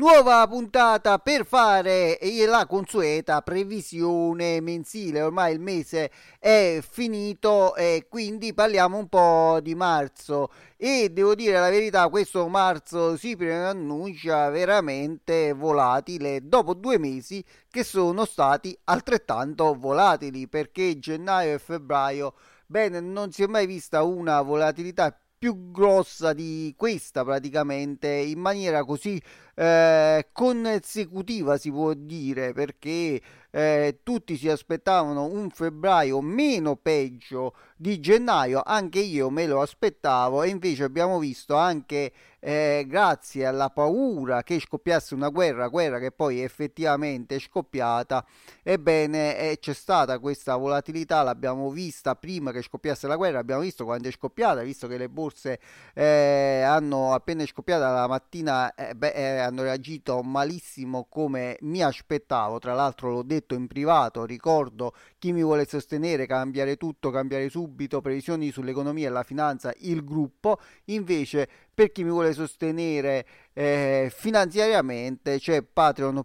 Nuova 0.00 0.46
puntata 0.48 1.18
per 1.18 1.44
fare 1.44 2.18
la 2.48 2.64
consueta 2.64 3.42
previsione 3.42 4.58
mensile, 4.62 5.20
ormai 5.20 5.52
il 5.52 5.60
mese 5.60 6.10
è 6.38 6.78
finito 6.80 7.74
e 7.74 8.06
quindi 8.08 8.54
parliamo 8.54 8.96
un 8.96 9.08
po' 9.10 9.58
di 9.60 9.74
marzo. 9.74 10.48
E 10.78 11.10
devo 11.12 11.34
dire 11.34 11.60
la 11.60 11.68
verità, 11.68 12.08
questo 12.08 12.48
marzo 12.48 13.18
si 13.18 13.36
preannuncia 13.36 14.48
veramente 14.48 15.52
volatile 15.52 16.48
dopo 16.48 16.72
due 16.72 16.98
mesi 16.98 17.44
che 17.68 17.84
sono 17.84 18.24
stati 18.24 18.74
altrettanto 18.84 19.74
volatili 19.74 20.48
perché 20.48 20.98
gennaio 20.98 21.56
e 21.56 21.58
febbraio, 21.58 22.32
bene, 22.64 23.00
non 23.00 23.32
si 23.32 23.42
è 23.42 23.46
mai 23.46 23.66
vista 23.66 24.02
una 24.02 24.40
volatilità 24.40 25.14
più 25.40 25.70
grossa 25.70 26.34
di 26.34 26.74
questa 26.76 27.24
praticamente 27.24 28.08
in 28.08 28.38
maniera 28.38 28.84
così 28.84 29.18
eh, 29.54 30.28
consecutiva 30.32 31.56
si 31.56 31.70
può 31.70 31.94
dire 31.94 32.52
perché 32.52 33.18
eh, 33.50 34.00
tutti 34.02 34.36
si 34.36 34.50
aspettavano 34.50 35.24
un 35.24 35.48
febbraio 35.48 36.20
meno 36.20 36.76
peggio 36.76 37.54
di 37.80 37.98
gennaio, 37.98 38.60
anche 38.62 38.98
io 38.98 39.30
me 39.30 39.46
lo 39.46 39.62
aspettavo 39.62 40.42
e 40.42 40.50
invece 40.50 40.84
abbiamo 40.84 41.18
visto 41.18 41.56
anche 41.56 42.12
eh, 42.40 42.84
grazie 42.86 43.46
alla 43.46 43.68
paura 43.68 44.42
che 44.42 44.58
scoppiasse 44.58 45.14
una 45.14 45.28
guerra, 45.28 45.68
guerra 45.68 45.98
che 45.98 46.10
poi 46.10 46.42
effettivamente 46.42 47.36
è 47.36 47.38
scoppiata, 47.38 48.24
ebbene 48.62 49.38
eh, 49.38 49.58
c'è 49.60 49.74
stata 49.74 50.18
questa 50.18 50.56
volatilità, 50.56 51.22
l'abbiamo 51.22 51.70
vista 51.70 52.16
prima 52.16 52.50
che 52.50 52.62
scoppiasse 52.62 53.06
la 53.06 53.16
guerra, 53.16 53.38
abbiamo 53.38 53.62
visto 53.62 53.84
quando 53.84 54.08
è 54.08 54.10
scoppiata, 54.10 54.62
visto 54.62 54.86
che 54.86 54.96
le 54.96 55.08
borse 55.08 55.60
eh, 55.94 56.62
hanno 56.64 57.12
appena 57.12 57.44
scoppiata 57.46 57.90
la 57.92 58.06
mattina, 58.06 58.74
eh, 58.74 58.94
beh, 58.94 59.12
eh, 59.12 59.38
hanno 59.38 59.62
reagito 59.62 60.22
malissimo 60.22 61.06
come 61.08 61.58
mi 61.60 61.82
aspettavo, 61.82 62.58
tra 62.58 62.74
l'altro 62.74 63.10
l'ho 63.10 63.22
detto 63.22 63.54
in 63.54 63.66
privato, 63.66 64.24
ricordo 64.24 64.94
chi 65.18 65.32
mi 65.32 65.42
vuole 65.42 65.66
sostenere, 65.66 66.26
cambiare 66.26 66.76
tutto, 66.76 67.10
cambiare 67.10 67.48
subito, 67.50 67.68
previsioni 68.00 68.50
sull'economia 68.50 69.08
e 69.08 69.10
la 69.10 69.22
finanza, 69.22 69.72
il 69.78 70.04
gruppo, 70.04 70.58
invece 70.86 71.48
per 71.72 71.92
chi 71.92 72.04
mi 72.04 72.10
vuole 72.10 72.32
sostenere 72.32 73.26
eh, 73.52 74.12
finanziariamente 74.14 75.38
c'è 75.38 75.62
Patreon 75.62 76.16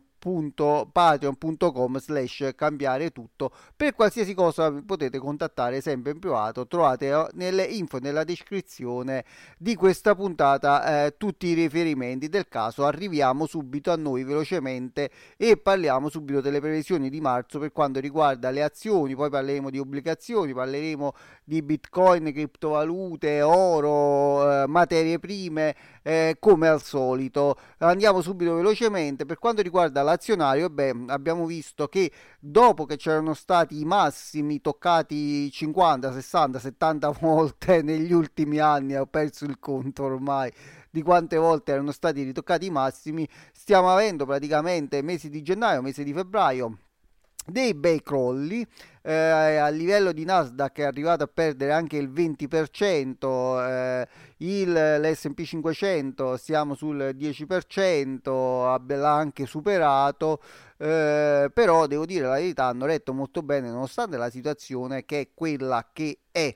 patreon.com 0.92 2.00
slash 2.00 2.54
cambiare 2.56 3.12
tutto. 3.12 3.52
Per 3.76 3.94
qualsiasi 3.94 4.34
cosa 4.34 4.72
potete 4.72 5.20
contattare 5.20 5.82
sempre 5.82 6.12
in 6.12 6.20
privato 6.20 6.66
trovate 6.68 7.10
eh, 7.10 7.28
nelle 7.34 7.64
info 7.64 8.00
nella 8.00 8.24
descrizione 8.24 9.24
di 9.58 9.76
questa 9.76 10.16
puntata 10.16 11.06
eh, 11.06 11.18
tutti 11.18 11.48
i 11.48 11.54
riferimenti 11.54 12.28
del 12.28 12.48
caso. 12.48 12.86
Arriviamo 12.86 13.46
subito 13.46 13.92
a 13.92 13.96
noi 13.96 14.24
velocemente 14.24 15.12
e 15.38 15.58
parliamo 15.58 16.10
subito 16.10 16.42
delle 16.42 16.60
previsioni 16.60 17.10
di 17.10 17.22
marzo 17.22 17.60
per 17.60 17.72
quanto 17.72 18.00
riguarda 18.00 18.50
le 18.50 18.64
azioni. 18.64 19.16
Poi 19.16 19.30
parleremo 19.30 19.70
di 19.70 19.78
obbligazioni 19.78 20.54
parleremo 20.54 21.14
di 21.44 21.62
bitcoin 21.62 22.32
criptovalute 22.32 23.42
oro 23.42 24.64
eh, 24.64 24.68
materie 24.68 25.20
prime 25.20 25.76
eh, 26.08 26.38
come 26.40 26.68
al 26.68 26.84
solito. 26.84 27.58
Andiamo 27.80 28.22
subito 28.22 28.54
velocemente. 28.54 29.26
Per 29.26 29.40
quanto 29.40 29.64
riguarda 29.64 30.04
la 30.04 30.12
azionario, 30.12 30.70
beh, 30.70 31.06
abbiamo 31.08 31.48
visto 31.48 31.88
che 31.88 32.12
dopo 32.40 32.86
che 32.86 32.96
c'erano 32.96 33.34
stati 33.34 33.80
i 33.80 33.86
massimi 33.86 34.62
toccati 34.62 35.50
50, 35.50 36.12
60, 36.14 36.60
70 36.60 37.10
volte 37.20 37.82
negli 37.82 38.14
ultimi 38.14 38.60
anni, 38.60 38.96
ho 38.96 39.08
perso 39.08 39.46
il 39.46 39.58
conto 39.60 40.04
ormai 40.04 40.52
di 40.92 41.02
quante 41.02 41.38
volte 41.38 41.72
erano 41.74 41.92
stati 41.92 42.22
ritoccati 42.24 42.68
i 42.68 42.70
massimi, 42.70 43.28
stiamo 43.52 43.92
avendo 43.92 44.26
praticamente 44.26 45.02
mesi 45.02 45.30
di 45.30 45.42
gennaio, 45.42 45.82
mesi 45.82 46.04
di 46.04 46.14
febbraio 46.14 46.78
dei 47.46 47.74
bei 47.74 48.02
crolli 48.02 48.66
eh, 49.02 49.14
a 49.14 49.70
livello 49.70 50.12
di 50.12 50.26
Nasdaq 50.26 50.80
è 50.80 50.84
arrivato 50.84 51.24
a 51.24 51.30
perdere 51.32 51.72
anche 51.72 51.98
il 51.98 52.10
20% 52.10 53.68
eh, 53.68 54.08
il, 54.38 54.72
l'S&P 54.72 55.44
500 55.44 56.38
siamo 56.38 56.74
sul 56.74 57.16
10% 57.16 58.82
l'ha 58.96 59.14
anche 59.14 59.46
superato 59.46 60.42
eh, 60.78 61.50
però 61.54 61.88
devo 61.88 62.06
dire 62.06 62.26
la 62.26 62.36
verità 62.36 62.66
hanno 62.66 62.86
retto 62.86 63.14
molto 63.14 63.42
bene 63.42 63.70
nonostante 63.70 64.18
la 64.18 64.30
situazione 64.30 65.06
che 65.06 65.20
è 65.22 65.30
quella 65.34 65.90
che 65.94 66.20
è. 66.32 66.54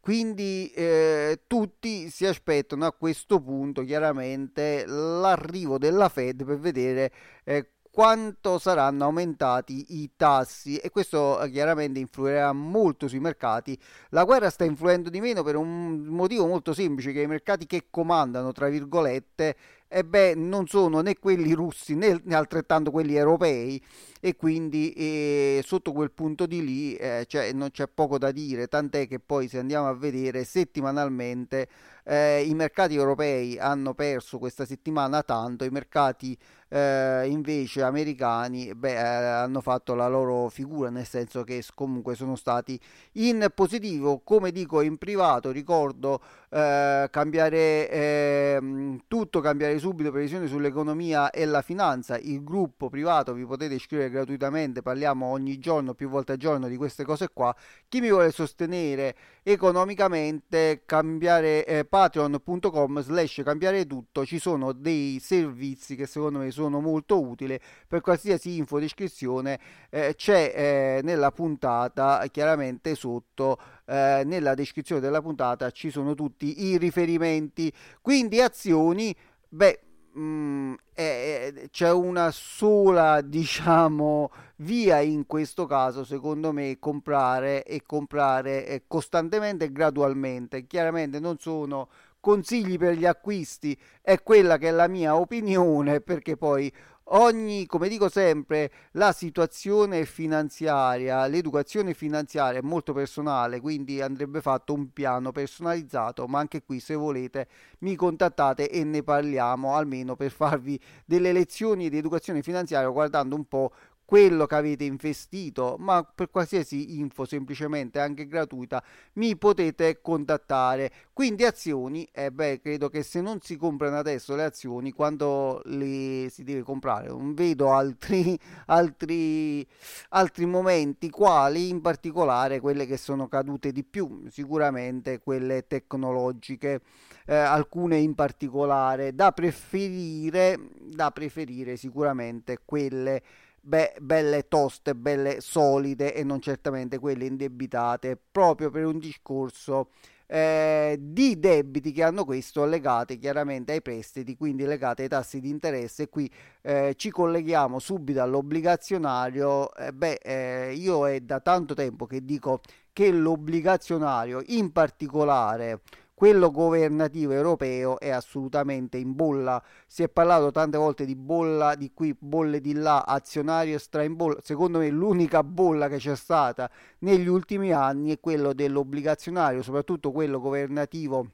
Quindi 0.00 0.70
eh, 0.74 1.44
tutti 1.46 2.10
si 2.10 2.26
aspettano 2.26 2.84
a 2.84 2.92
questo 2.92 3.40
punto 3.40 3.82
chiaramente 3.84 4.84
l'arrivo 4.86 5.78
della 5.78 6.10
Fed 6.10 6.44
per 6.44 6.58
vedere 6.58 7.10
eh, 7.44 7.70
quanto 7.94 8.58
saranno 8.58 9.04
aumentati 9.04 10.00
i 10.00 10.10
tassi 10.16 10.78
e 10.78 10.90
questo 10.90 11.40
eh, 11.40 11.48
chiaramente 11.48 12.00
influirà 12.00 12.52
molto 12.52 13.06
sui 13.06 13.20
mercati. 13.20 13.78
La 14.08 14.24
guerra 14.24 14.50
sta 14.50 14.64
influendo 14.64 15.10
di 15.10 15.20
meno 15.20 15.44
per 15.44 15.54
un 15.54 16.00
motivo 16.06 16.44
molto 16.48 16.74
semplice 16.74 17.12
che 17.12 17.20
i 17.20 17.28
mercati 17.28 17.66
che 17.66 17.84
comandano, 17.90 18.50
tra 18.50 18.66
virgolette, 18.68 19.56
e 19.86 20.04
beh, 20.04 20.34
non 20.34 20.66
sono 20.66 21.02
né 21.02 21.16
quelli 21.20 21.52
russi 21.52 21.94
né 21.94 22.20
altrettanto 22.30 22.90
quelli 22.90 23.14
europei 23.14 23.80
e 24.24 24.36
quindi 24.36 24.90
eh, 24.92 25.62
sotto 25.66 25.92
quel 25.92 26.10
punto 26.10 26.46
di 26.46 26.64
lì 26.64 26.96
eh, 26.96 27.26
cioè, 27.28 27.52
non 27.52 27.70
c'è 27.70 27.88
poco 27.88 28.16
da 28.16 28.30
dire, 28.30 28.68
tant'è 28.68 29.06
che 29.06 29.18
poi 29.18 29.48
se 29.48 29.58
andiamo 29.58 29.86
a 29.86 29.92
vedere 29.92 30.44
settimanalmente 30.44 31.68
eh, 32.04 32.42
i 32.42 32.54
mercati 32.54 32.94
europei 32.94 33.58
hanno 33.58 33.92
perso 33.92 34.38
questa 34.38 34.64
settimana 34.64 35.22
tanto, 35.22 35.64
i 35.64 35.68
mercati 35.68 36.34
eh, 36.68 37.26
invece 37.28 37.82
americani 37.82 38.74
beh, 38.74 38.94
eh, 38.94 38.96
hanno 38.98 39.60
fatto 39.60 39.94
la 39.94 40.08
loro 40.08 40.48
figura, 40.48 40.90
nel 40.90 41.06
senso 41.06 41.44
che 41.44 41.62
comunque 41.74 42.14
sono 42.14 42.34
stati 42.36 42.78
in 43.12 43.46
positivo, 43.54 44.20
come 44.24 44.50
dico 44.50 44.80
in 44.80 44.98
privato, 44.98 45.50
ricordo 45.50 46.20
eh, 46.50 47.08
cambiare 47.10 47.90
ehm, 47.90 49.02
tutto, 49.06 49.40
cambiare 49.40 49.78
subito 49.78 50.10
previsioni 50.10 50.46
sull'economia 50.46 51.30
e 51.30 51.44
la 51.44 51.62
finanza, 51.62 52.18
il 52.18 52.42
gruppo 52.42 52.88
privato 52.88 53.32
vi 53.32 53.44
potete 53.44 53.74
iscrivere 53.74 54.10
gratuitamente, 54.14 54.80
parliamo 54.80 55.26
ogni 55.26 55.58
giorno, 55.58 55.94
più 55.94 56.08
volte 56.08 56.32
al 56.32 56.38
giorno 56.38 56.68
di 56.68 56.76
queste 56.76 57.04
cose 57.04 57.28
qua, 57.32 57.54
chi 57.88 58.00
mi 58.00 58.08
vuole 58.08 58.30
sostenere 58.30 59.16
economicamente 59.42 60.82
cambiare 60.86 61.66
eh, 61.66 61.84
patreon.com 61.84 63.02
slash 63.02 63.42
cambiare 63.44 63.86
tutto 63.86 64.24
ci 64.24 64.38
sono 64.38 64.72
dei 64.72 65.18
servizi 65.20 65.96
che 65.96 66.06
secondo 66.06 66.38
me 66.38 66.50
sono 66.50 66.80
molto 66.80 67.20
utili. 67.20 67.58
Per 67.86 68.00
qualsiasi 68.00 68.56
info 68.56 68.78
di 68.78 68.84
iscrizione 68.84 69.58
eh, 69.90 70.14
c'è 70.16 70.52
eh, 70.54 71.00
nella 71.02 71.30
puntata 71.32 72.24
chiaramente 72.30 72.94
sotto 72.94 73.58
eh, 73.86 74.22
nella 74.24 74.54
descrizione 74.54 75.00
della 75.00 75.20
puntata 75.20 75.70
ci 75.70 75.90
sono 75.90 76.14
tutti 76.14 76.64
i 76.66 76.78
riferimenti. 76.78 77.72
Quindi 78.00 78.40
azioni 78.40 79.14
beh 79.48 79.80
Mm, 80.16 80.74
eh, 80.94 81.68
c'è 81.72 81.90
una 81.90 82.30
sola 82.30 83.20
diciamo 83.26 84.30
via 84.58 85.00
in 85.00 85.26
questo 85.26 85.66
caso 85.66 86.04
secondo 86.04 86.52
me 86.52 86.78
comprare 86.78 87.64
e 87.64 87.82
comprare 87.84 88.64
eh, 88.66 88.84
costantemente 88.86 89.64
e 89.66 89.72
gradualmente. 89.72 90.66
Chiaramente 90.66 91.18
non 91.18 91.38
sono 91.38 91.88
consigli 92.20 92.78
per 92.78 92.94
gli 92.94 93.04
acquisti 93.04 93.78
è 94.00 94.22
quella 94.22 94.56
che 94.56 94.68
è 94.68 94.70
la 94.70 94.88
mia 94.88 95.14
opinione 95.14 96.00
perché 96.00 96.38
poi 96.38 96.72
ogni, 97.08 97.66
come 97.66 97.88
dico 97.88 98.08
sempre, 98.08 98.70
la 98.92 99.12
situazione 99.12 100.04
finanziaria, 100.04 101.26
l'educazione 101.26 101.94
finanziaria 101.94 102.60
è 102.60 102.62
molto 102.62 102.92
personale, 102.92 103.60
quindi 103.60 104.00
andrebbe 104.00 104.40
fatto 104.40 104.72
un 104.72 104.92
piano 104.92 105.32
personalizzato, 105.32 106.26
ma 106.26 106.38
anche 106.38 106.62
qui 106.62 106.80
se 106.80 106.94
volete 106.94 107.48
mi 107.80 107.94
contattate 107.96 108.70
e 108.70 108.84
ne 108.84 109.02
parliamo 109.02 109.74
almeno 109.74 110.16
per 110.16 110.30
farvi 110.30 110.80
delle 111.04 111.32
lezioni 111.32 111.88
di 111.90 111.98
educazione 111.98 112.42
finanziaria 112.42 112.88
guardando 112.88 113.36
un 113.36 113.44
po' 113.44 113.72
quello 114.04 114.46
che 114.46 114.54
avete 114.54 114.84
investito, 114.84 115.76
ma 115.78 116.04
per 116.04 116.30
qualsiasi 116.30 116.98
info 116.98 117.24
semplicemente 117.24 117.98
anche 117.98 118.26
gratuita 118.26 118.82
mi 119.14 119.36
potete 119.36 120.00
contattare. 120.00 120.92
Quindi 121.12 121.44
azioni, 121.44 122.06
eh 122.12 122.30
beh, 122.30 122.60
credo 122.60 122.88
che 122.90 123.02
se 123.02 123.20
non 123.20 123.40
si 123.40 123.56
comprano 123.56 123.96
adesso 123.96 124.34
le 124.36 124.44
azioni, 124.44 124.92
quando 124.92 125.62
le 125.64 126.28
si 126.30 126.42
deve 126.44 126.62
comprare? 126.62 127.08
Non 127.08 127.34
vedo 127.34 127.72
altri, 127.72 128.38
altri, 128.66 129.66
altri 130.10 130.46
momenti, 130.46 131.08
quali 131.10 131.68
in 131.68 131.80
particolare 131.80 132.60
quelle 132.60 132.86
che 132.86 132.96
sono 132.96 133.26
cadute 133.28 133.72
di 133.72 133.84
più, 133.84 134.24
sicuramente 134.28 135.20
quelle 135.20 135.66
tecnologiche, 135.66 136.82
eh, 137.26 137.34
alcune 137.34 137.96
in 137.98 138.14
particolare 138.14 139.14
da 139.14 139.32
preferire, 139.32 140.58
da 140.78 141.10
preferire 141.10 141.76
sicuramente 141.76 142.58
quelle 142.64 143.22
be- 143.64 143.94
belle 144.00 144.46
toste, 144.46 144.94
belle 144.94 145.40
solide 145.40 146.14
e 146.14 146.22
non 146.22 146.40
certamente 146.40 146.98
quelle 146.98 147.24
indebitate, 147.24 148.18
proprio 148.30 148.70
per 148.70 148.84
un 148.84 148.98
discorso 148.98 149.88
eh, 150.26 150.96
di 151.00 151.38
debiti 151.38 151.92
che 151.92 152.02
hanno 152.02 152.24
questo 152.24 152.64
legati 152.64 153.18
chiaramente 153.18 153.72
ai 153.72 153.82
prestiti, 153.82 154.36
quindi 154.36 154.64
legati 154.64 155.02
ai 155.02 155.08
tassi 155.08 155.40
di 155.40 155.48
interesse. 155.48 156.08
Qui 156.08 156.30
eh, 156.62 156.94
ci 156.96 157.10
colleghiamo 157.10 157.78
subito 157.78 158.22
all'obbligazionario. 158.22 159.74
Eh, 159.74 159.92
beh, 159.92 160.20
eh, 160.22 160.72
io 160.74 161.08
è 161.08 161.20
da 161.20 161.40
tanto 161.40 161.74
tempo 161.74 162.06
che 162.06 162.24
dico 162.24 162.60
che 162.92 163.10
l'obbligazionario, 163.10 164.42
in 164.46 164.70
particolare 164.72 165.80
quello 166.14 166.52
governativo 166.52 167.32
europeo 167.32 167.98
è 167.98 168.08
assolutamente 168.08 168.98
in 168.98 169.14
bolla. 169.14 169.62
Si 169.86 170.04
è 170.04 170.08
parlato 170.08 170.52
tante 170.52 170.78
volte 170.78 171.04
di 171.04 171.16
bolla 171.16 171.74
di 171.74 171.90
qui, 171.92 172.16
bolle 172.16 172.60
di 172.60 172.72
là, 172.72 173.02
azionario 173.02 173.78
stra 173.78 174.04
in 174.04 174.14
bolla. 174.14 174.38
Secondo 174.40 174.78
me 174.78 174.88
l'unica 174.90 175.42
bolla 175.42 175.88
che 175.88 175.96
c'è 175.96 176.14
stata 176.14 176.70
negli 177.00 177.26
ultimi 177.26 177.72
anni 177.72 178.12
è 178.12 178.20
quello 178.20 178.52
dell'obbligazionario, 178.52 179.62
soprattutto 179.62 180.12
quello 180.12 180.40
governativo 180.40 181.26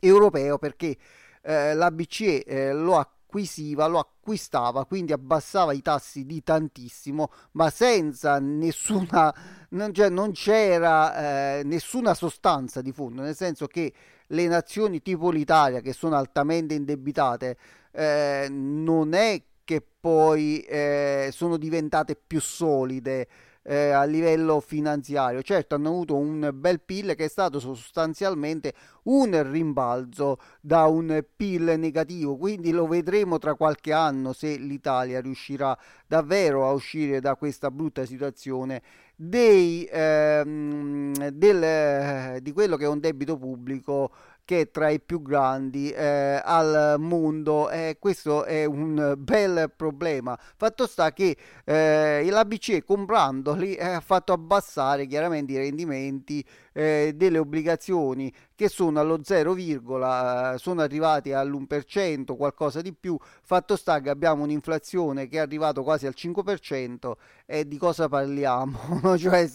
europeo, 0.00 0.58
perché 0.58 0.96
eh, 1.42 1.74
la 1.74 1.90
BCE 1.90 2.44
eh, 2.44 2.72
lo 2.72 2.96
ha 2.96 3.15
acquisiva, 3.36 3.86
lo 3.86 3.98
acquistava, 3.98 4.86
quindi 4.86 5.12
abbassava 5.12 5.72
i 5.72 5.82
tassi 5.82 6.24
di 6.24 6.42
tantissimo, 6.42 7.30
ma 7.52 7.68
senza 7.68 8.38
nessuna, 8.38 9.34
non, 9.70 9.92
cioè, 9.92 10.08
non 10.08 10.32
c'era 10.32 11.58
eh, 11.58 11.62
nessuna 11.64 12.14
sostanza 12.14 12.80
di 12.80 12.92
fondo, 12.92 13.20
nel 13.20 13.36
senso 13.36 13.66
che 13.66 13.92
le 14.28 14.46
nazioni 14.46 15.02
tipo 15.02 15.30
l'Italia, 15.30 15.80
che 15.80 15.92
sono 15.92 16.16
altamente 16.16 16.74
indebitate, 16.74 17.56
eh, 17.92 18.46
non 18.50 19.12
è 19.12 19.42
che 19.64 19.84
poi 20.00 20.60
eh, 20.60 21.28
sono 21.32 21.58
diventate 21.58 22.16
più 22.16 22.40
solide 22.40 23.28
eh, 23.66 23.90
a 23.90 24.04
livello 24.04 24.60
finanziario. 24.60 25.42
Certo, 25.42 25.74
hanno 25.74 25.88
avuto 25.88 26.16
un 26.16 26.50
bel 26.54 26.80
PIL 26.80 27.14
che 27.16 27.24
è 27.24 27.28
stato 27.28 27.58
sostanzialmente 27.58 28.72
un 29.04 29.50
rimbalzo 29.50 30.38
da 30.60 30.86
un 30.86 31.24
PIL 31.34 31.74
negativo, 31.76 32.36
quindi 32.36 32.70
lo 32.70 32.86
vedremo 32.86 33.38
tra 33.38 33.54
qualche 33.54 33.92
anno 33.92 34.32
se 34.32 34.56
l'Italia 34.56 35.20
riuscirà 35.20 35.76
davvero 36.06 36.66
a 36.66 36.72
uscire 36.72 37.20
da 37.20 37.34
questa 37.34 37.70
brutta 37.70 38.04
situazione 38.04 38.82
dei, 39.16 39.88
ehm, 39.90 41.30
del, 41.30 42.42
di 42.42 42.52
quello 42.52 42.76
che 42.76 42.84
è 42.84 42.88
un 42.88 43.00
debito 43.00 43.36
pubblico 43.36 44.10
che 44.46 44.60
è 44.60 44.70
tra 44.70 44.88
i 44.90 45.00
più 45.00 45.20
grandi 45.20 45.90
eh, 45.90 46.40
al 46.42 46.94
mondo 46.98 47.68
e 47.68 47.96
questo 47.98 48.44
è 48.44 48.64
un 48.64 49.14
bel 49.18 49.72
problema. 49.74 50.38
Fatto 50.56 50.86
sta 50.86 51.12
che 51.12 51.36
eh, 51.64 52.26
la 52.30 52.44
BCE 52.44 52.84
comprandoli 52.84 53.74
eh, 53.74 53.84
ha 53.84 54.00
fatto 54.00 54.32
abbassare 54.32 55.06
chiaramente 55.06 55.52
i 55.52 55.56
rendimenti 55.56 56.46
eh, 56.76 57.12
delle 57.14 57.38
obbligazioni 57.38 58.30
che 58.54 58.68
sono 58.68 59.00
allo 59.00 59.20
0, 59.22 59.56
eh, 59.56 60.54
sono 60.58 60.82
arrivati 60.82 61.32
all'1%, 61.32 62.36
qualcosa 62.36 62.82
di 62.82 62.92
più. 62.92 63.16
Fatto 63.42 63.76
sta 63.76 64.00
che 64.00 64.10
abbiamo 64.10 64.42
un'inflazione 64.42 65.26
che 65.26 65.38
è 65.38 65.40
arrivata 65.40 65.80
quasi 65.80 66.06
al 66.06 66.14
5% 66.14 67.12
e 67.46 67.66
di 67.66 67.78
cosa 67.78 68.08
parliamo? 68.08 69.16
cioè 69.16 69.48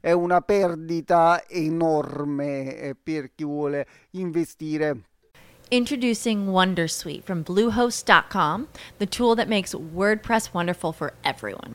è 0.00 0.12
una 0.12 0.40
perdita 0.40 1.46
enorme 1.46 2.76
eh, 2.78 2.96
per 3.00 3.34
chi 3.34 3.44
vuole 3.44 3.86
investire. 4.12 5.02
Introducing 5.70 6.46
Wondersuite 6.48 7.24
from 7.24 7.42
Bluehost.com, 7.42 8.68
the 8.98 9.06
tool 9.06 9.34
that 9.34 9.48
makes 9.48 9.74
WordPress 9.74 10.52
wonderful 10.54 10.92
for 10.92 11.12
everyone. 11.24 11.74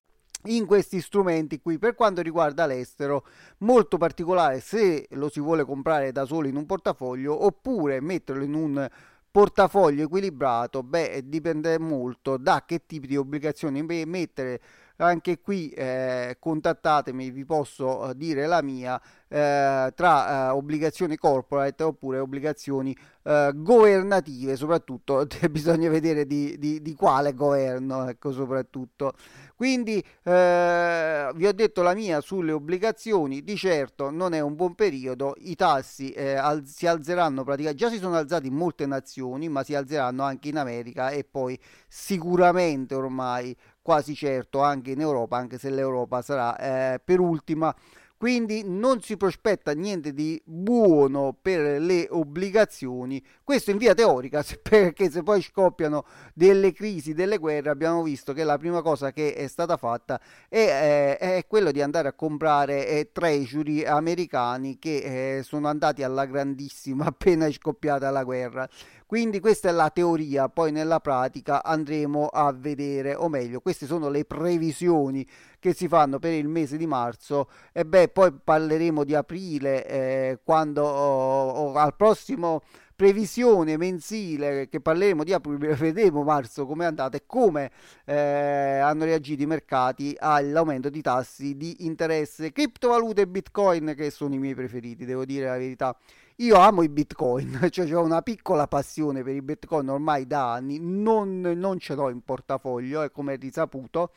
In 0.45 0.65
questi 0.65 1.01
strumenti 1.01 1.61
qui 1.61 1.77
per 1.77 1.95
quanto 1.95 2.21
riguarda 2.21 2.65
l'estero 2.65 3.25
molto 3.59 3.97
particolare 3.97 4.59
se 4.59 5.07
lo 5.11 5.29
si 5.29 5.39
vuole 5.39 5.63
comprare 5.63 6.11
da 6.11 6.25
solo 6.25 6.47
in 6.47 6.55
un 6.55 6.65
portafoglio 6.65 7.45
oppure 7.45 8.01
metterlo 8.01 8.43
in 8.43 8.53
un 8.53 8.89
portafoglio 9.31 10.03
equilibrato 10.03 10.83
beh 10.83 11.23
dipende 11.25 11.79
molto 11.79 12.35
da 12.37 12.63
che 12.65 12.85
tipi 12.85 13.07
di 13.07 13.15
obbligazioni. 13.15 13.81
Mettere 13.81 14.61
anche 14.97 15.39
qui 15.39 15.69
eh, 15.69 16.35
contattatemi 16.37 17.31
vi 17.31 17.45
posso 17.45 18.09
eh, 18.09 18.15
dire 18.15 18.45
la 18.45 18.61
mia 18.61 19.01
eh, 19.31 19.93
tra 19.95 20.49
eh, 20.49 20.49
obbligazioni 20.49 21.15
corporate 21.15 21.83
oppure 21.83 22.19
obbligazioni 22.19 22.93
eh, 23.23 23.51
governative 23.55 24.57
soprattutto 24.57 25.25
bisogna 25.49 25.89
vedere 25.89 26.25
di, 26.27 26.57
di, 26.59 26.81
di 26.81 26.93
quale 26.95 27.33
governo 27.33 28.09
ecco 28.09 28.33
soprattutto. 28.33 29.13
Quindi 29.55 30.03
eh, 30.23 31.31
vi 31.35 31.45
ho 31.47 31.53
detto 31.53 31.81
la 31.81 31.93
mia 31.93 32.19
sulle 32.19 32.51
obbligazioni, 32.51 33.43
di 33.43 33.55
certo 33.55 34.09
non 34.09 34.33
è 34.33 34.41
un 34.41 34.55
buon 34.55 34.75
periodo, 34.75 35.35
i 35.37 35.55
tassi 35.55 36.09
eh, 36.11 36.33
al- 36.33 36.65
si 36.65 36.87
alzeranno 36.87 37.43
praticamente, 37.43 37.81
già 37.85 37.89
si 37.89 37.99
sono 37.99 38.15
alzati 38.17 38.47
in 38.47 38.55
molte 38.55 38.85
nazioni, 38.85 39.47
ma 39.47 39.63
si 39.63 39.75
alzeranno 39.75 40.23
anche 40.23 40.49
in 40.49 40.57
America 40.57 41.09
e 41.11 41.23
poi 41.23 41.57
sicuramente 41.87 42.95
ormai 42.95 43.55
quasi 43.81 44.13
certo 44.15 44.61
anche 44.61 44.91
in 44.91 44.99
Europa, 44.99 45.37
anche 45.37 45.57
se 45.57 45.69
l'Europa 45.69 46.21
sarà 46.21 46.99
per 47.03 47.19
ultima 47.19 47.73
quindi 48.21 48.61
non 48.63 49.01
si 49.01 49.17
prospetta 49.17 49.71
niente 49.71 50.13
di 50.13 50.39
buono 50.45 51.35
per 51.41 51.81
le 51.81 52.05
obbligazioni, 52.07 53.19
questo 53.43 53.71
in 53.71 53.77
via 53.77 53.95
teorica, 53.95 54.43
perché 54.61 55.09
se 55.09 55.23
poi 55.23 55.41
scoppiano 55.41 56.05
delle 56.35 56.71
crisi, 56.71 57.15
delle 57.15 57.39
guerre, 57.39 57.71
abbiamo 57.71 58.03
visto 58.03 58.31
che 58.31 58.43
la 58.43 58.59
prima 58.59 58.83
cosa 58.83 59.11
che 59.11 59.33
è 59.33 59.47
stata 59.47 59.75
fatta 59.75 60.21
è, 60.47 60.55
è, 60.55 61.17
eh, 61.19 61.37
è 61.37 61.47
quello 61.47 61.71
di 61.71 61.81
andare 61.81 62.09
a 62.09 62.13
comprare 62.13 62.87
eh, 62.89 63.09
treasury 63.11 63.85
americani 63.85 64.77
che 64.77 65.37
eh, 65.37 65.41
sono 65.41 65.67
andati 65.67 66.03
alla 66.03 66.25
grandissima 66.25 67.05
appena 67.09 67.47
è 67.47 67.51
scoppiata 67.51 68.11
la 68.11 68.23
guerra. 68.23 68.69
Quindi 69.07 69.41
questa 69.41 69.67
è 69.67 69.71
la 69.73 69.89
teoria, 69.89 70.47
poi 70.47 70.71
nella 70.71 71.01
pratica 71.01 71.63
andremo 71.63 72.27
a 72.27 72.53
vedere, 72.53 73.13
o 73.13 73.27
meglio, 73.27 73.59
queste 73.59 73.85
sono 73.85 74.07
le 74.07 74.23
previsioni 74.23 75.27
che 75.61 75.73
si 75.73 75.87
fanno 75.87 76.17
per 76.19 76.33
il 76.33 76.47
mese 76.47 76.75
di 76.75 76.87
marzo. 76.87 77.47
E 77.71 77.85
beh, 77.85 78.09
poi 78.09 78.33
parleremo 78.33 79.03
di 79.05 79.13
aprile 79.13 79.85
eh, 79.87 80.39
quando 80.43 80.83
oh, 80.83 81.49
oh, 81.51 81.73
al 81.75 81.95
prossimo 81.95 82.63
previsione 82.95 83.77
mensile 83.77 84.67
che 84.69 84.79
parleremo 84.81 85.23
di 85.23 85.33
aprile, 85.33 85.73
vedremo 85.75 86.23
marzo 86.23 86.65
come 86.65 86.83
è 86.83 86.87
andata 86.87 87.15
e 87.17 87.23
come 87.25 87.71
eh, 88.05 88.15
hanno 88.15 89.05
reagito 89.05 89.43
i 89.43 89.45
mercati 89.45 90.15
all'aumento 90.17 90.89
di 90.89 91.01
tassi 91.01 91.55
di 91.55 91.85
interesse. 91.85 92.51
Criptovalute 92.51 93.21
e 93.21 93.27
bitcoin 93.27 93.93
che 93.95 94.09
sono 94.09 94.33
i 94.33 94.39
miei 94.39 94.55
preferiti 94.55 95.05
devo 95.05 95.25
dire 95.25 95.45
la 95.45 95.57
verità. 95.57 95.95
Io 96.37 96.55
amo 96.57 96.81
i 96.81 96.89
bitcoin, 96.89 97.67
cioè 97.69 97.95
ho 97.95 98.01
una 98.01 98.23
piccola 98.23 98.65
passione 98.65 99.21
per 99.21 99.35
i 99.35 99.43
bitcoin 99.43 99.89
ormai 99.89 100.25
da 100.25 100.53
anni, 100.53 100.79
non, 100.79 101.39
non 101.41 101.77
ce 101.77 101.93
l'ho 101.93 102.09
in 102.09 102.21
portafoglio, 102.21 103.03
è 103.03 103.11
come 103.11 103.35
risaputo, 103.35 104.11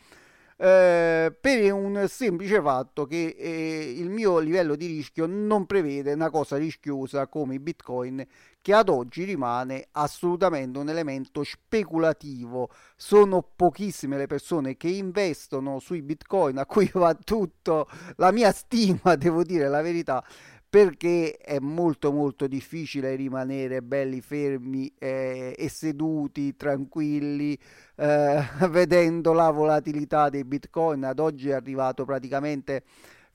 eh, 0.56 1.36
per 1.40 1.72
un 1.72 2.06
semplice 2.08 2.60
fatto 2.60 3.06
che 3.06 3.34
eh, 3.36 3.94
il 3.96 4.08
mio 4.08 4.38
livello 4.38 4.76
di 4.76 4.86
rischio 4.86 5.26
non 5.26 5.66
prevede 5.66 6.12
una 6.12 6.30
cosa 6.30 6.56
rischiosa 6.56 7.26
come 7.26 7.54
i 7.54 7.58
bitcoin 7.58 8.24
che 8.64 8.72
ad 8.72 8.88
oggi 8.88 9.24
rimane 9.24 9.88
assolutamente 9.92 10.78
un 10.78 10.88
elemento 10.88 11.44
speculativo. 11.44 12.70
Sono 12.96 13.42
pochissime 13.42 14.16
le 14.16 14.26
persone 14.26 14.78
che 14.78 14.88
investono 14.88 15.80
sui 15.80 16.00
bitcoin 16.00 16.56
a 16.56 16.64
cui 16.64 16.90
va 16.94 17.14
tutto 17.14 17.86
la 18.16 18.32
mia 18.32 18.52
stima 18.52 19.16
devo 19.20 19.42
dire 19.42 19.68
la 19.68 19.82
verità 19.82 20.24
perché 20.74 21.36
è 21.36 21.60
molto 21.60 22.10
molto 22.10 22.48
difficile 22.48 23.14
rimanere 23.14 23.80
belli 23.80 24.20
fermi 24.20 24.92
eh, 24.98 25.54
e 25.56 25.68
seduti 25.68 26.56
tranquilli 26.56 27.56
eh, 27.94 28.42
vedendo 28.70 29.32
la 29.32 29.50
volatilità 29.50 30.28
dei 30.30 30.42
bitcoin. 30.42 31.04
Ad 31.04 31.20
oggi 31.20 31.50
è 31.50 31.52
arrivato 31.52 32.04
praticamente 32.04 32.82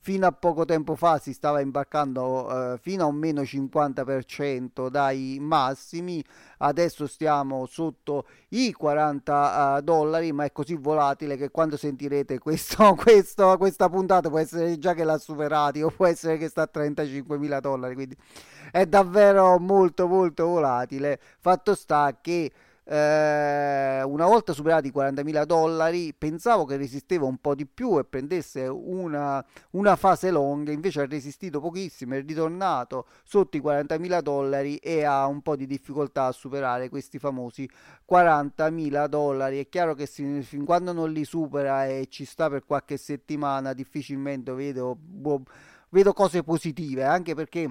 fino 0.02 0.26
a 0.26 0.32
poco 0.32 0.64
tempo 0.64 0.96
fa 0.96 1.18
si 1.18 1.32
stava 1.34 1.60
imbarcando 1.60 2.72
eh, 2.72 2.78
fino 2.78 3.04
a 3.04 3.06
un 3.06 3.16
meno 3.16 3.42
50% 3.42 4.88
dai 4.88 5.36
massimi, 5.40 6.24
adesso 6.58 7.06
stiamo 7.06 7.66
sotto 7.66 8.26
i 8.50 8.72
40 8.72 9.76
uh, 9.76 9.80
dollari, 9.82 10.32
ma 10.32 10.44
è 10.44 10.52
così 10.52 10.74
volatile 10.74 11.36
che 11.36 11.50
quando 11.50 11.76
sentirete 11.76 12.38
questo, 12.38 12.94
questo, 12.98 13.56
questa 13.58 13.88
puntata 13.90 14.30
può 14.30 14.38
essere 14.38 14.78
già 14.78 14.94
che 14.94 15.04
l'ha 15.04 15.18
superati 15.18 15.82
o 15.82 15.90
può 15.90 16.06
essere 16.06 16.38
che 16.38 16.48
sta 16.48 16.62
a 16.62 16.66
35 16.66 17.38
mila 17.38 17.60
dollari, 17.60 17.94
quindi 17.94 18.16
è 18.72 18.86
davvero 18.86 19.58
molto 19.58 20.06
molto 20.06 20.46
volatile. 20.46 21.20
Fatto 21.40 21.74
sta 21.74 22.18
che 22.20 22.50
eh, 22.84 24.02
una 24.02 24.26
volta 24.26 24.52
superati 24.52 24.88
i 24.88 24.92
40.000 24.94 25.44
dollari 25.44 26.14
pensavo 26.14 26.64
che 26.64 26.76
resisteva 26.76 27.26
un 27.26 27.38
po' 27.38 27.54
di 27.54 27.66
più 27.66 27.98
e 27.98 28.04
prendesse 28.04 28.66
una, 28.66 29.44
una 29.72 29.96
fase 29.96 30.30
long 30.30 30.68
invece 30.68 31.02
ha 31.02 31.06
resistito 31.06 31.60
pochissimo 31.60 32.14
è 32.14 32.22
ritornato 32.22 33.06
sotto 33.22 33.56
i 33.56 33.60
40.000 33.60 34.20
dollari 34.20 34.76
e 34.76 35.04
ha 35.04 35.26
un 35.26 35.42
po' 35.42 35.56
di 35.56 35.66
difficoltà 35.66 36.26
a 36.26 36.32
superare 36.32 36.88
questi 36.88 37.18
famosi 37.18 37.68
40.000 38.10 39.06
dollari. 39.06 39.60
È 39.60 39.68
chiaro 39.68 39.94
che 39.94 40.06
si, 40.06 40.42
fin 40.42 40.64
quando 40.64 40.92
non 40.92 41.12
li 41.12 41.24
supera 41.24 41.86
e 41.86 42.08
ci 42.08 42.24
sta 42.24 42.48
per 42.48 42.64
qualche 42.64 42.96
settimana 42.96 43.72
difficilmente 43.72 44.52
vedo, 44.52 44.96
boh, 44.98 45.42
vedo 45.90 46.12
cose 46.12 46.42
positive 46.42 47.04
anche 47.04 47.34
perché 47.34 47.70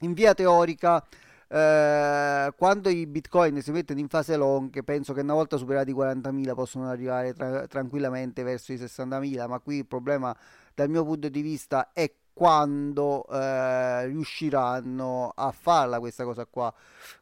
in 0.00 0.12
via 0.12 0.34
teorica 0.34 1.04
eh, 1.48 2.52
quando 2.56 2.88
i 2.88 3.06
bitcoin 3.06 3.62
si 3.62 3.70
mettono 3.70 4.00
in 4.00 4.08
fase 4.08 4.36
long, 4.36 4.82
penso 4.82 5.12
che 5.12 5.20
una 5.20 5.34
volta 5.34 5.56
superati 5.56 5.90
i 5.90 5.94
40.000 5.94 6.54
possono 6.54 6.88
arrivare 6.88 7.32
tra- 7.34 7.66
tranquillamente 7.66 8.42
verso 8.42 8.72
i 8.72 8.76
60.000, 8.76 9.48
ma 9.48 9.60
qui 9.60 9.76
il 9.78 9.86
problema 9.86 10.36
dal 10.74 10.88
mio 10.90 11.04
punto 11.04 11.28
di 11.28 11.40
vista 11.40 11.92
è 11.92 12.12
quando 12.32 13.26
eh, 13.28 14.06
riusciranno 14.06 15.32
a 15.34 15.50
farla 15.52 15.98
questa 16.00 16.24
cosa 16.24 16.44
qua. 16.46 16.72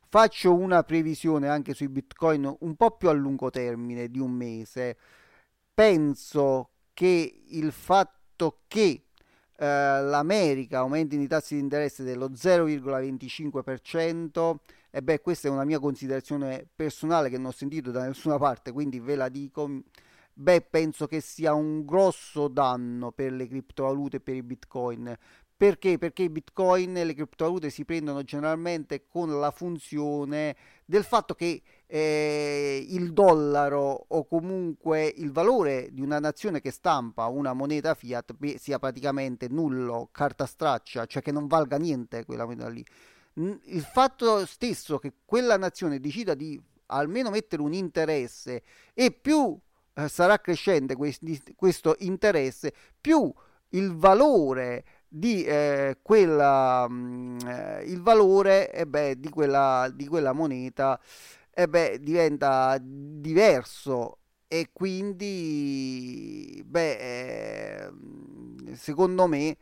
Faccio 0.09 0.55
una 0.55 0.83
previsione 0.83 1.49
anche 1.49 1.75
sui 1.75 1.89
bitcoin 1.89 2.53
un 2.61 2.75
po' 2.77 2.93
più 2.97 3.09
a 3.09 3.13
lungo 3.13 3.51
termine 3.51 4.09
di 4.09 4.19
un 4.19 4.33
mese. 4.33 4.97
Penso 5.73 6.71
che 6.93 7.43
il 7.49 7.73
fatto 7.73 8.63
che 8.67 9.04
l'America 9.57 10.79
aumenti 10.79 11.19
i 11.19 11.27
tassi 11.27 11.55
di 11.55 11.61
interesse 11.61 12.03
dello 12.03 12.31
0,25%, 12.31 14.57
e 14.91 15.03
beh, 15.03 15.21
questa 15.21 15.49
è 15.49 15.51
una 15.51 15.65
mia 15.65 15.79
considerazione 15.79 16.67
personale 16.75 17.29
che 17.29 17.37
non 17.37 17.47
ho 17.47 17.53
sentito 17.53 17.91
da 17.91 18.07
nessuna 18.07 18.39
parte, 18.39 18.73
quindi 18.73 19.01
ve 19.01 19.17
la 19.17 19.29
dico. 19.29 19.83
Beh, 20.37 20.63
penso 20.63 21.07
che 21.07 21.21
sia 21.21 21.55
un 21.55 21.85
grosso 21.85 22.49
danno 22.49 23.13
per 23.13 23.33
le 23.33 23.47
criptovalute 23.47 24.17
e 24.17 24.21
per 24.21 24.35
i 24.35 24.43
bitcoin. 24.43 25.17
Perché? 25.57 25.99
Perché 25.99 26.25
i 26.25 26.31
bitcoin 26.31 26.97
e 26.97 27.05
le 27.05 27.15
criptovalute 27.15 27.71
si 27.71 27.85
prendono 27.85 28.25
generalmente 28.25 29.07
con 29.07 29.39
la 29.39 29.53
funzione 29.53 30.57
del 30.85 31.05
fatto 31.05 31.35
che 31.35 31.63
eh, 31.87 32.85
il 32.89 33.13
dollaro 33.13 34.07
o 34.09 34.27
comunque 34.27 35.07
il 35.07 35.31
valore 35.31 35.91
di 35.93 36.01
una 36.01 36.19
nazione 36.19 36.61
che 36.61 36.73
stampa 36.73 37.27
una 37.27 37.53
moneta 37.53 37.95
fiat 37.95 38.57
sia 38.57 38.81
praticamente 38.81 39.47
nullo, 39.49 40.09
carta 40.11 40.45
straccia, 40.45 41.07
cioè 41.07 41.23
che 41.23 41.31
non 41.31 41.47
valga 41.47 41.77
niente 41.77 42.25
quella 42.25 42.45
moneta 42.45 42.69
lì. 42.69 42.85
Il 43.35 43.83
fatto 43.83 44.45
stesso 44.47 44.99
che 44.99 45.13
quella 45.25 45.57
nazione 45.57 46.01
decida 46.01 46.35
di 46.35 46.61
almeno 46.87 47.31
mettere 47.31 47.63
un 47.63 47.73
interesse 47.73 48.63
e 48.93 49.13
più 49.13 49.57
eh, 49.95 50.09
sarà 50.09 50.41
crescente 50.41 50.97
questo 50.97 51.95
interesse, 51.99 52.73
più 53.01 53.33
il 53.71 53.95
valore 53.95 54.85
di 55.17 55.45
eh, 55.45 55.99
quella 56.03 56.89
mh, 56.89 56.95
mm, 56.95 57.39
eh, 57.47 57.83
il 57.85 58.03
valore 58.03 58.73
eh 58.73 58.85
beh, 58.85 59.21
di, 59.21 59.29
quella, 59.29 59.89
di 59.95 60.09
quella 60.09 60.33
moneta 60.33 60.99
eh 61.53 61.69
beh, 61.69 62.01
diventa 62.01 62.77
diverso. 62.81 64.19
E 64.49 64.71
quindi 64.73 66.63
beh, 66.65 67.87
eh, 67.87 67.91
secondo 68.75 69.27
me 69.27 69.57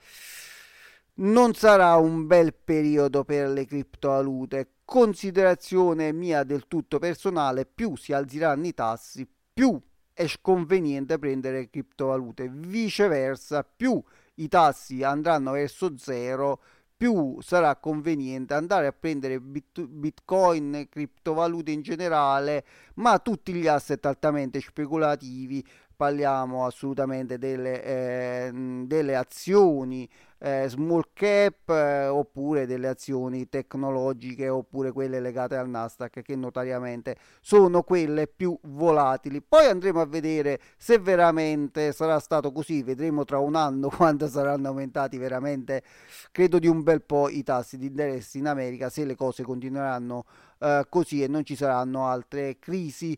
non 1.15 1.55
sarà 1.55 1.97
un 1.97 2.27
bel 2.27 2.55
periodo 2.55 3.25
per 3.25 3.49
le 3.49 3.67
criptovalute. 3.67 4.69
Considerazione 4.85 6.13
mia 6.13 6.43
del 6.45 6.67
tutto 6.69 6.99
personale 6.99 7.67
più 7.67 7.97
si 7.97 8.13
alzeranno 8.13 8.67
i 8.67 8.75
tassi 8.75 9.27
più 9.53 9.81
è 10.15 10.27
sconveniente 10.27 11.19
prendere 11.19 11.71
criptovalute. 11.71 12.49
Viceversa 12.49 13.65
più 13.65 14.03
i 14.37 14.49
tassi 14.49 15.03
andranno 15.03 15.53
verso 15.53 15.97
zero 15.97 16.61
più 17.03 17.41
sarà 17.41 17.75
conveniente 17.77 18.55
andare 18.55 18.87
a 18.87 18.93
prendere 18.93 19.41
bit- 19.41 19.87
bitcoin, 19.89 20.87
criptovalute 20.89 21.73
in 21.73 21.83
generale, 21.83 22.65
ma 22.95 23.19
tutti 23.19 23.53
gli 23.53 23.67
asset 23.67 24.07
altamente 24.07 24.61
speculativi 24.61 25.67
parliamo 25.95 26.67
assolutamente 26.67 27.39
delle, 27.39 27.83
eh, 27.85 28.51
delle 28.87 29.17
azioni 29.17 30.09
eh, 30.45 30.67
small 30.69 31.05
cap 31.13 31.69
eh, 31.69 32.09
oppure 32.09 32.67
delle 32.67 32.89
azioni 32.89 33.49
tecnologiche 33.49 34.49
oppure 34.49 34.91
quelle 34.91 35.21
legate 35.21 35.57
al 35.57 35.69
Nasdaq 35.69 36.21
che 36.21 36.35
notoriamente 36.35 37.17
sono 37.41 37.83
quelle 37.85 38.27
più 38.27 38.59
volatili. 38.63 39.41
Poi 39.41 39.67
andremo 39.67 40.01
a 40.01 40.07
vedere 40.07 40.61
se 40.77 40.99
veramente 40.99 41.93
sarà 41.93 42.19
stato 42.19 42.51
così, 42.51 42.83
vedremo 42.83 43.25
tra 43.25 43.39
un 43.39 43.55
anno 43.55 43.89
quando 43.95 44.27
saranno 44.27 44.69
aumentati 44.69 45.17
veramente, 45.17 45.85
credo 46.33 46.59
di 46.59 46.67
un 46.67 46.83
bel 46.83 47.03
po' 47.03 47.29
i 47.29 47.45
tassi 47.45 47.79
di 47.79 47.87
interesse 47.87 48.39
in 48.39 48.49
America, 48.49 48.89
se 48.89 49.05
le 49.05 49.15
cose 49.15 49.45
continueranno 49.45 50.25
eh, 50.59 50.87
così 50.89 51.23
e 51.23 51.29
non 51.29 51.45
ci 51.45 51.57
saranno 51.57 52.07
altre 52.07 52.59
crisi 52.59 53.17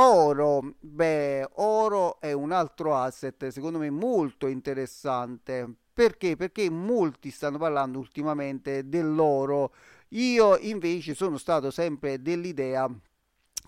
Oro, 0.00 0.74
beh, 0.78 1.48
oro 1.54 2.20
è 2.20 2.30
un 2.30 2.52
altro 2.52 2.94
asset 2.94 3.48
secondo 3.48 3.78
me 3.78 3.90
molto 3.90 4.46
interessante. 4.46 5.68
Perché? 5.92 6.36
Perché 6.36 6.70
molti 6.70 7.32
stanno 7.32 7.58
parlando 7.58 7.98
ultimamente 7.98 8.88
dell'oro. 8.88 9.72
Io 10.10 10.56
invece 10.58 11.14
sono 11.14 11.36
stato 11.36 11.72
sempre 11.72 12.22
dell'idea 12.22 12.88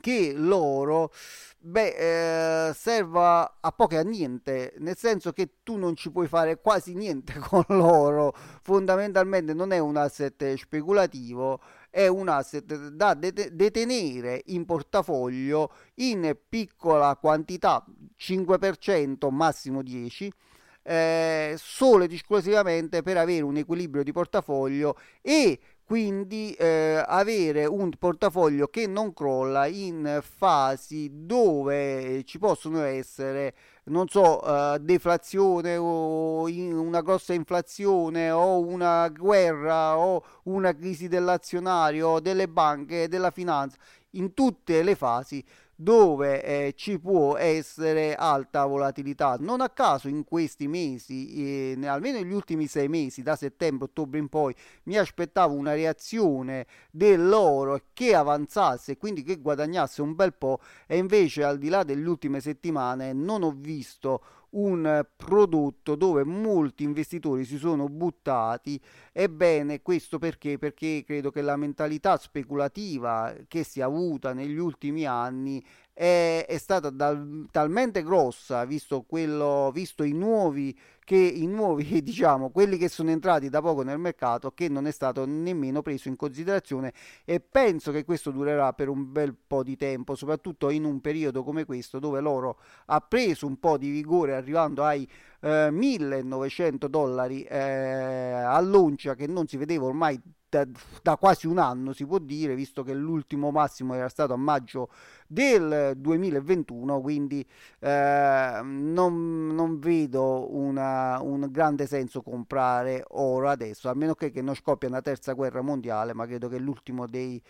che 0.00 0.32
l'oro 0.34 1.10
beh, 1.58 2.68
eh, 2.68 2.74
serva 2.74 3.58
a 3.60 3.72
poco 3.72 3.94
e 3.94 3.98
a 3.98 4.02
niente, 4.02 4.74
nel 4.78 4.96
senso 4.96 5.32
che 5.32 5.56
tu 5.62 5.76
non 5.76 5.94
ci 5.96 6.10
puoi 6.10 6.26
fare 6.26 6.60
quasi 6.60 6.94
niente 6.94 7.38
con 7.38 7.64
l'oro, 7.68 8.34
fondamentalmente 8.62 9.52
non 9.52 9.72
è 9.72 9.78
un 9.78 9.96
asset 9.96 10.54
speculativo, 10.54 11.60
è 11.90 12.06
un 12.06 12.28
asset 12.28 12.88
da 12.90 13.14
det- 13.14 13.50
detenere 13.50 14.42
in 14.46 14.64
portafoglio 14.64 15.72
in 15.96 16.36
piccola 16.48 17.16
quantità, 17.16 17.84
5%, 18.16 19.30
massimo 19.30 19.82
10%. 19.82 20.34
Eh, 20.82 21.56
solo 21.58 22.04
ed 22.04 22.12
esclusivamente 22.12 23.02
per 23.02 23.18
avere 23.18 23.42
un 23.42 23.56
equilibrio 23.56 24.02
di 24.02 24.12
portafoglio 24.12 24.96
e 25.20 25.58
quindi 25.90 26.52
eh, 26.52 27.02
avere 27.04 27.66
un 27.66 27.90
portafoglio 27.98 28.68
che 28.68 28.86
non 28.86 29.12
crolla 29.12 29.66
in 29.66 30.20
fasi 30.22 31.10
dove 31.12 32.22
ci 32.26 32.38
possono 32.38 32.84
essere 32.84 33.54
non 33.86 34.06
so 34.06 34.38
uh, 34.38 34.78
deflazione 34.78 35.76
o 35.76 36.44
una 36.44 37.00
grossa 37.00 37.32
inflazione 37.32 38.30
o 38.30 38.60
una 38.60 39.08
guerra 39.08 39.98
o 39.98 40.22
una 40.44 40.72
crisi 40.76 41.08
dell'azionario 41.08 42.20
delle 42.20 42.46
banche 42.46 43.08
della 43.08 43.32
finanza 43.32 43.76
in 44.10 44.32
tutte 44.32 44.84
le 44.84 44.94
fasi 44.94 45.44
dove 45.80 46.44
eh, 46.44 46.74
ci 46.76 46.98
può 46.98 47.38
essere 47.38 48.14
alta 48.14 48.66
volatilità. 48.66 49.38
Non 49.40 49.62
a 49.62 49.70
caso 49.70 50.08
in 50.08 50.24
questi 50.24 50.68
mesi, 50.68 51.72
eh, 51.72 51.86
almeno 51.86 52.18
negli 52.18 52.34
ultimi 52.34 52.66
sei 52.66 52.86
mesi, 52.86 53.22
da 53.22 53.34
settembre-ottobre 53.34 54.18
in 54.18 54.28
poi, 54.28 54.54
mi 54.84 54.98
aspettavo 54.98 55.54
una 55.54 55.72
reazione 55.72 56.66
dell'oro 56.90 57.80
che 57.94 58.14
avanzasse, 58.14 58.98
quindi 58.98 59.22
che 59.22 59.40
guadagnasse 59.40 60.02
un 60.02 60.14
bel 60.14 60.34
po', 60.34 60.60
e 60.86 60.98
invece 60.98 61.44
al 61.44 61.56
di 61.56 61.70
là 61.70 61.82
delle 61.82 62.06
ultime 62.06 62.40
settimane 62.40 63.14
non 63.14 63.42
ho 63.42 63.54
visto 63.56 64.20
un 64.50 65.06
prodotto 65.16 65.94
dove 65.94 66.24
molti 66.24 66.84
investitori 66.84 67.44
si 67.44 67.58
sono 67.58 67.88
buttati. 67.88 68.80
Ebbene, 69.12 69.82
questo 69.82 70.18
perché? 70.18 70.58
Perché 70.58 71.02
credo 71.04 71.30
che 71.30 71.42
la 71.42 71.56
mentalità 71.56 72.16
speculativa 72.16 73.34
che 73.46 73.62
si 73.62 73.80
è 73.80 73.82
avuta 73.82 74.32
negli 74.32 74.58
ultimi 74.58 75.04
anni 75.06 75.62
è, 75.92 76.44
è 76.48 76.58
stata 76.58 76.90
dal, 76.90 77.46
talmente 77.50 78.02
grossa, 78.02 78.64
visto, 78.64 79.02
quello, 79.02 79.70
visto 79.72 80.02
i 80.02 80.12
nuovi 80.12 80.76
che 81.04 81.16
i 81.16 81.46
nuovi, 81.46 82.02
diciamo, 82.02 82.50
quelli 82.50 82.76
che 82.76 82.88
sono 82.88 83.10
entrati 83.10 83.48
da 83.48 83.60
poco 83.60 83.82
nel 83.82 83.98
mercato, 83.98 84.52
che 84.52 84.68
non 84.68 84.86
è 84.86 84.90
stato 84.90 85.24
nemmeno 85.26 85.82
preso 85.82 86.08
in 86.08 86.16
considerazione 86.16 86.92
e 87.24 87.40
penso 87.40 87.92
che 87.92 88.04
questo 88.04 88.30
durerà 88.30 88.72
per 88.72 88.88
un 88.88 89.10
bel 89.10 89.34
po' 89.34 89.62
di 89.62 89.76
tempo, 89.76 90.14
soprattutto 90.14 90.70
in 90.70 90.84
un 90.84 91.00
periodo 91.00 91.42
come 91.42 91.64
questo 91.64 91.98
dove 91.98 92.20
l'oro 92.20 92.58
ha 92.86 93.00
preso 93.00 93.46
un 93.46 93.58
po' 93.58 93.76
di 93.76 93.90
vigore 93.90 94.34
arrivando 94.34 94.84
ai 94.84 95.08
eh, 95.40 95.70
1900 95.70 96.88
dollari 96.88 97.42
eh, 97.44 97.58
all'oncia 97.58 99.14
che 99.14 99.26
non 99.26 99.46
si 99.46 99.56
vedeva 99.56 99.86
ormai 99.86 100.20
da, 100.50 100.66
da, 101.00 101.16
quasi 101.16 101.46
un 101.46 101.58
anno 101.58 101.92
si 101.92 102.04
può 102.04 102.18
dire 102.18 102.56
visto 102.56 102.82
che 102.82 102.92
l'ultimo 102.92 103.50
massimo 103.52 103.94
era 103.94 104.08
stato 104.08 104.32
a 104.32 104.36
maggio 104.36 104.90
del 105.28 105.94
2021 105.96 107.00
quindi 107.00 107.46
eh, 107.78 108.60
non, 108.62 109.46
non, 109.54 109.78
vedo 109.78 110.52
una, 110.54 110.89
un 111.22 111.48
grande 111.50 111.86
senso 111.86 112.22
comprare 112.22 113.04
oro 113.08 113.48
adesso 113.48 113.88
a 113.88 113.94
meno 113.94 114.14
che, 114.14 114.30
che 114.30 114.42
non 114.42 114.54
scoppia 114.54 114.88
una 114.88 115.00
terza 115.00 115.32
guerra 115.32 115.60
mondiale 115.60 116.14
ma 116.14 116.26
credo 116.26 116.48
che 116.48 116.58
l'ultimo 116.58 117.06
dei 117.06 117.42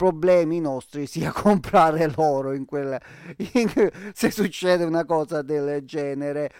problemi 0.00 0.60
nostri 0.60 1.04
sia 1.04 1.30
comprare 1.36 2.10
l'oro 2.16 2.54
in 2.54 2.64
quel, 2.64 2.98
in, 3.52 3.90
se 4.14 4.30
succede 4.30 4.84
una 4.84 5.04
cosa 5.04 5.42
del 5.42 5.84
genere. 5.84 6.50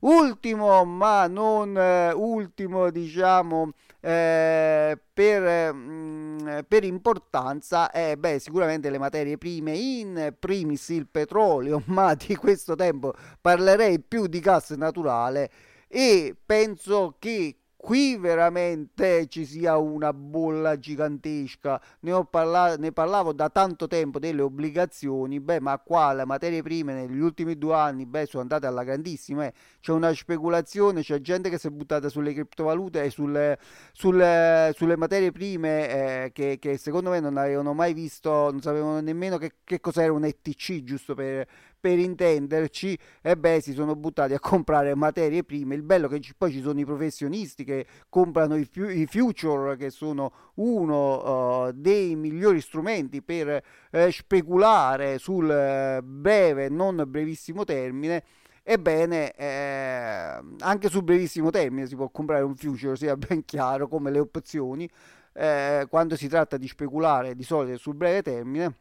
Ultimo, 0.00 0.84
ma 0.84 1.28
non 1.28 1.78
eh, 1.78 2.10
ultimo, 2.12 2.90
diciamo, 2.90 3.70
eh, 4.00 4.98
per, 5.12 5.72
mh, 5.72 6.38
mm, 6.42 6.58
per, 6.66 6.82
importanza, 6.82 7.92
è 7.92 8.16
beh, 8.16 8.40
sicuramente 8.40 8.90
le 8.90 8.98
materie 8.98 9.38
prime, 9.38 9.76
in 9.76 10.34
primis 10.36 10.88
il 10.88 11.06
petrolio, 11.06 11.80
ma 11.86 12.14
di 12.14 12.34
questo 12.34 12.74
tempo 12.74 13.14
parlerei 13.40 14.00
più 14.00 14.26
di 14.26 14.40
gas 14.40 14.70
naturale 14.70 15.50
e 15.88 16.36
penso 16.44 17.16
che 17.18 17.56
qui 17.80 18.16
veramente 18.16 19.28
ci 19.28 19.46
sia 19.46 19.78
una 19.78 20.12
bolla 20.12 20.78
gigantesca. 20.78 21.80
Ne, 22.00 22.26
parla- 22.28 22.76
ne 22.76 22.90
parlavo 22.92 23.32
da 23.32 23.48
tanto 23.50 23.86
tempo 23.86 24.18
delle 24.18 24.42
obbligazioni, 24.42 25.40
beh, 25.40 25.60
ma 25.60 25.78
qua 25.78 26.12
le 26.12 26.24
materie 26.24 26.60
prime 26.60 26.92
negli 26.92 27.20
ultimi 27.20 27.56
due 27.56 27.74
anni, 27.74 28.04
beh, 28.04 28.26
sono 28.26 28.42
andate 28.42 28.66
alla 28.66 28.82
grandissima. 28.82 29.46
Eh. 29.46 29.52
C'è 29.80 29.92
una 29.92 30.12
speculazione, 30.12 31.02
c'è 31.02 31.20
gente 31.20 31.48
che 31.48 31.58
si 31.58 31.68
è 31.68 31.70
buttata 31.70 32.08
sulle 32.08 32.32
criptovalute 32.34 33.04
e 33.04 33.10
sulle, 33.10 33.58
sulle, 33.92 34.72
sulle 34.76 34.96
materie 34.96 35.30
prime 35.30 36.24
eh, 36.24 36.32
che, 36.32 36.58
che, 36.60 36.76
secondo 36.78 37.10
me 37.10 37.20
non 37.20 37.36
avevano 37.36 37.74
mai 37.74 37.94
visto, 37.94 38.50
non 38.50 38.60
sapevano 38.60 39.00
nemmeno 39.00 39.38
che, 39.38 39.52
che 39.62 39.80
cos'era 39.80 40.12
un 40.12 40.24
ETC, 40.24 40.82
giusto 40.82 41.14
per 41.14 41.46
per 41.80 41.98
intenderci, 41.98 42.98
e 43.22 43.36
beh, 43.36 43.60
si 43.60 43.72
sono 43.72 43.94
buttati 43.96 44.34
a 44.34 44.40
comprare 44.40 44.94
materie 44.94 45.44
prime. 45.44 45.74
Il 45.74 45.82
bello 45.82 46.08
è 46.08 46.18
che 46.18 46.32
poi 46.36 46.52
ci 46.52 46.60
sono 46.60 46.80
i 46.80 46.84
professionisti 46.84 47.64
che 47.64 47.86
comprano 48.08 48.56
i, 48.56 48.68
i 48.72 49.06
future, 49.06 49.76
che 49.76 49.90
sono 49.90 50.32
uno 50.54 51.66
uh, 51.66 51.72
dei 51.72 52.16
migliori 52.16 52.60
strumenti 52.60 53.22
per 53.22 53.62
uh, 53.92 54.10
speculare 54.10 55.18
sul 55.18 55.44
uh, 55.44 56.04
breve, 56.04 56.68
non 56.68 57.04
brevissimo 57.06 57.64
termine. 57.64 58.24
Ebbene, 58.70 59.32
eh, 59.32 60.42
anche 60.58 60.90
sul 60.90 61.02
brevissimo 61.02 61.48
termine 61.48 61.86
si 61.86 61.96
può 61.96 62.10
comprare 62.10 62.42
un 62.42 62.54
future, 62.54 62.96
sia 62.96 63.16
ben 63.16 63.42
chiaro, 63.46 63.88
come 63.88 64.10
le 64.10 64.18
opzioni, 64.18 64.86
eh, 65.32 65.86
quando 65.88 66.16
si 66.16 66.28
tratta 66.28 66.58
di 66.58 66.68
speculare 66.68 67.34
di 67.34 67.44
solito 67.44 67.78
sul 67.78 67.94
breve 67.94 68.20
termine. 68.20 68.76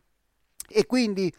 E 0.68 0.86
quindi 0.86 1.34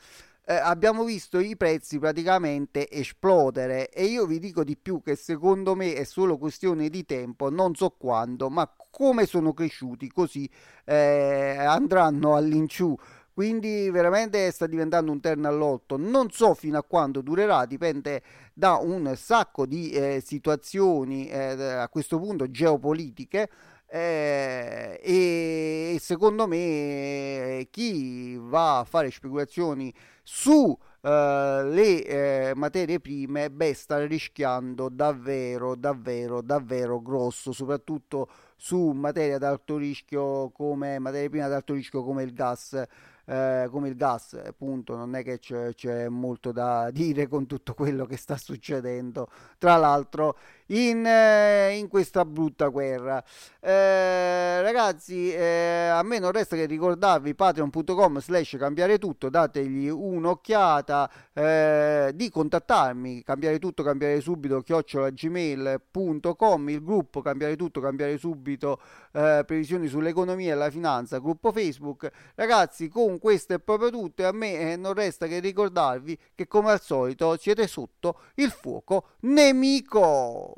eh, 0.50 0.54
abbiamo 0.54 1.04
visto 1.04 1.38
i 1.40 1.58
prezzi 1.58 1.98
praticamente 1.98 2.90
esplodere 2.90 3.90
e 3.90 4.06
io 4.06 4.24
vi 4.24 4.38
dico 4.38 4.64
di 4.64 4.78
più 4.78 5.02
che 5.02 5.14
secondo 5.14 5.74
me 5.74 5.92
è 5.92 6.04
solo 6.04 6.38
questione 6.38 6.88
di 6.88 7.04
tempo, 7.04 7.50
non 7.50 7.74
so 7.74 7.90
quando, 7.90 8.48
ma 8.48 8.66
come 8.90 9.26
sono 9.26 9.52
cresciuti 9.52 10.08
così 10.10 10.48
eh, 10.86 11.54
andranno 11.58 12.34
all'inciù. 12.34 12.96
Quindi 13.30 13.90
veramente 13.90 14.50
sta 14.50 14.66
diventando 14.66 15.12
un 15.12 15.20
terno 15.20 15.46
all'otto 15.48 15.96
non 15.96 16.30
so 16.30 16.54
fino 16.54 16.76
a 16.78 16.82
quando 16.82 17.20
durerà 17.20 17.66
dipende 17.66 18.22
da 18.52 18.78
un 18.78 19.14
sacco 19.16 19.64
di 19.64 19.90
eh, 19.90 20.20
situazioni 20.24 21.28
eh, 21.28 21.52
a 21.74 21.88
questo 21.88 22.18
punto 22.18 22.50
geopolitiche 22.50 23.48
eh, 23.90 25.00
e 25.02 25.96
secondo 26.00 26.46
me 26.46 27.66
chi 27.70 28.36
va 28.38 28.80
a 28.80 28.84
fare 28.84 29.10
speculazioni 29.10 29.92
su 30.22 30.76
Uh, 31.00 31.62
le 31.62 32.04
eh, 32.04 32.52
materie 32.56 32.98
prime, 32.98 33.50
beh, 33.52 33.72
sta 33.72 34.04
rischiando 34.04 34.88
davvero, 34.88 35.76
davvero, 35.76 36.42
davvero 36.42 37.00
grosso, 37.00 37.52
soprattutto 37.52 38.28
su 38.56 38.90
materie 38.90 39.34
ad 39.34 39.44
alto 39.44 39.76
rischio 39.76 40.50
come 40.50 40.98
materie 40.98 41.28
prime 41.28 41.44
ad 41.44 41.52
alto 41.52 41.74
rischio 41.74 42.02
come 42.02 42.24
il 42.24 42.32
gas. 42.32 42.82
Eh, 43.30 43.68
come 43.70 43.88
il 43.88 43.94
gas, 43.94 44.40
appunto, 44.42 44.96
non 44.96 45.14
è 45.14 45.22
che 45.22 45.38
c'è, 45.38 45.74
c'è, 45.74 46.08
molto 46.08 46.50
da 46.50 46.90
dire 46.92 47.28
con 47.28 47.46
tutto 47.46 47.74
quello 47.74 48.06
che 48.06 48.16
sta 48.16 48.36
succedendo, 48.38 49.28
tra 49.58 49.76
l'altro, 49.76 50.36
in, 50.68 51.04
eh, 51.06 51.76
in 51.76 51.88
questa 51.88 52.24
brutta 52.24 52.68
guerra. 52.68 53.22
Eh, 53.60 54.62
ragazzi, 54.62 55.30
eh, 55.32 55.88
a 55.88 56.02
me 56.02 56.18
non 56.18 56.32
resta 56.32 56.56
che 56.56 56.64
ricordarvi 56.66 57.34
patreon.com 57.34 58.20
slash 58.20 58.56
cambiare 58.58 58.98
tutto, 58.98 59.28
dategli 59.28 59.88
un'occhiata, 59.88 61.10
eh, 61.32 62.10
di 62.14 62.30
contattarmi, 62.30 63.22
cambiare 63.22 63.58
tutto, 63.58 63.82
cambiare 63.82 64.20
subito, 64.20 64.60
chiocciolagmail.com, 64.60 66.68
il 66.68 66.82
gruppo 66.82 67.20
cambiare 67.20 67.56
tutto, 67.56 67.80
cambiare 67.80 68.16
subito, 68.18 68.80
eh, 69.12 69.42
previsioni 69.46 69.88
sull'economia 69.88 70.52
e 70.52 70.56
la 70.56 70.70
finanza, 70.70 71.18
gruppo 71.18 71.52
Facebook. 71.52 72.10
Ragazzi, 72.34 72.88
con 72.88 73.18
questo 73.18 73.54
è 73.54 73.58
proprio 73.58 73.90
tutto 73.90 74.22
e 74.22 74.26
a 74.26 74.32
me 74.32 74.72
eh, 74.72 74.76
non 74.76 74.94
resta 74.94 75.26
che 75.26 75.38
ricordarvi 75.40 76.18
che 76.34 76.46
come 76.46 76.70
al 76.70 76.80
solito 76.80 77.36
siete 77.38 77.66
sotto 77.66 78.20
il 78.34 78.50
fuoco 78.50 79.08
nemico. 79.20 80.57